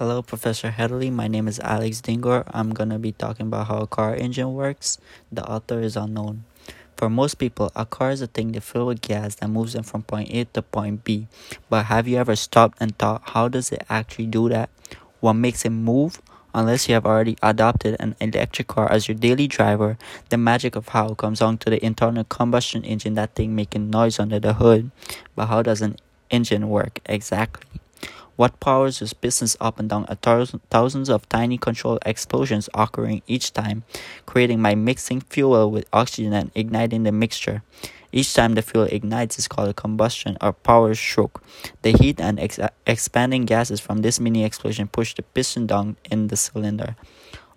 [0.00, 1.10] Hello, Professor Headley.
[1.10, 2.44] My name is Alex Dingor.
[2.54, 4.96] I'm going to be talking about how a car engine works.
[5.30, 6.44] The author is unknown.
[6.96, 9.82] For most people, a car is a thing they fill with gas that moves them
[9.82, 11.28] from point A to point B.
[11.68, 14.70] But have you ever stopped and thought, how does it actually do that?
[15.20, 16.22] What makes it move?
[16.54, 19.98] Unless you have already adopted an electric car as your daily driver,
[20.30, 24.18] the magic of how comes down to the internal combustion engine, that thing making noise
[24.18, 24.92] under the hood.
[25.36, 25.96] But how does an
[26.30, 27.69] engine work exactly?
[28.36, 33.22] What powers this pistons up and down a thousand, thousands of tiny controlled explosions occurring
[33.26, 33.84] each time,
[34.26, 37.62] creating by mixing fuel with oxygen and igniting the mixture.
[38.12, 41.42] Each time the fuel ignites is called a combustion or power stroke.
[41.82, 46.28] The heat and ex expanding gases from this mini explosion push the piston down in
[46.28, 46.96] the cylinder.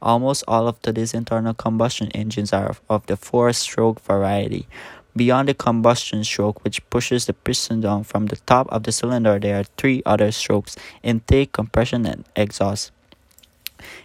[0.02, 4.68] Almost all of today's internal combustion engines are of the four stroke variety,
[5.16, 9.38] Beyond the combustion stroke, which pushes the piston down from the top of the cylinder,
[9.38, 12.92] there are three other strokes intake, compression, and exhaust.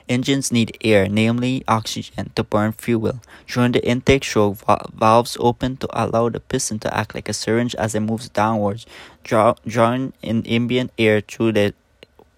[0.09, 3.21] Engines need air, namely oxygen, to burn fuel.
[3.47, 4.59] During the intake stroke,
[4.93, 8.87] valves open to allow the piston to act like a syringe as it moves downwards,
[9.23, 11.75] draw, drawing in ambient air through the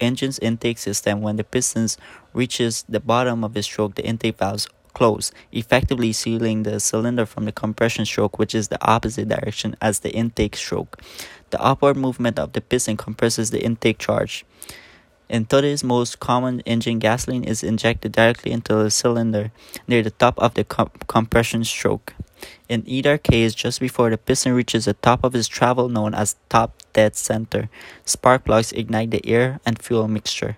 [0.01, 1.23] engine's intake system.
[1.23, 1.89] When the piston
[2.33, 7.45] reaches the bottom of the stroke, the intake valves close, effectively sealing the cylinder from
[7.45, 11.01] the compression stroke, which is the opposite direction as the intake stroke.
[11.51, 14.45] The upward movement of the piston compresses the intake charge.
[15.29, 19.53] In today's most common engine, gasoline is injected directly into the cylinder
[19.87, 22.15] near the top of the compression stroke.
[22.69, 26.37] In either case, just before the piston reaches the top of its travel known as
[26.49, 27.69] top dead center,
[28.05, 30.57] spark plugs ignite the air and fuel mixture.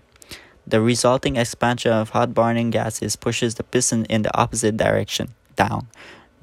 [0.67, 5.89] The resulting expansion of hot burning gases pushes the piston in the opposite direction, down.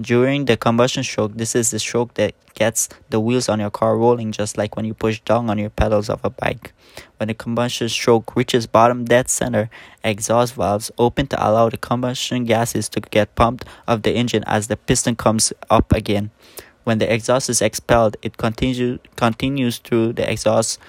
[0.02, 3.98] During the combustion stroke, this is the stroke that gets the wheels on your car
[3.98, 6.72] rolling just like when you push down on your pedals of a bike.
[7.18, 9.70] When the combustion stroke reaches bottom dead center,
[10.04, 14.68] exhaust valves open to allow the combustion gases to get pumped of the engine as
[14.68, 16.32] the piston comes up again.
[16.86, 20.80] When the exhaust is expelled, it continue, continues through the exhaust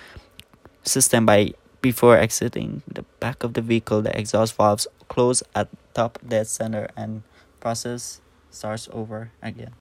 [0.84, 6.18] system by before exiting the back of the vehicle, the exhaust valves close at top
[6.26, 7.22] dead center and
[7.60, 8.20] process
[8.50, 9.68] starts over again.